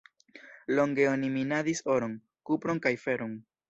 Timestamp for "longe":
0.79-1.05